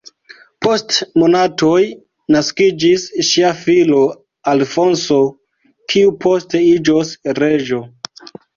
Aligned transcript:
Post 0.65 0.93
monatoj 1.23 1.81
naskiĝis 2.37 3.05
ŝia 3.29 3.53
filo 3.61 4.01
Alfonso, 4.55 5.21
kiu 5.95 6.17
poste 6.27 6.65
iĝos 6.75 7.15
reĝo. 7.45 7.87